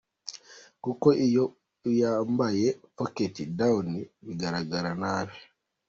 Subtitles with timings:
[0.83, 1.43] Kuko iyo
[1.89, 2.67] uyambaye
[2.97, 3.87] pocket down
[4.25, 5.37] bigaragara nabi;.